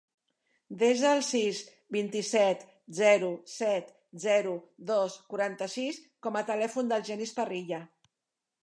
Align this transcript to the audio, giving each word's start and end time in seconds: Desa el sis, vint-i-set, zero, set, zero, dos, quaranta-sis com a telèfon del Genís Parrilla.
Desa 0.77 1.09
el 1.17 1.19
sis, 1.27 1.59
vint-i-set, 1.97 2.65
zero, 3.01 3.29
set, 3.57 3.93
zero, 4.27 4.57
dos, 4.95 5.21
quaranta-sis 5.35 6.03
com 6.27 6.43
a 6.43 6.45
telèfon 6.53 6.93
del 6.95 7.07
Genís 7.13 7.39
Parrilla. 7.43 7.87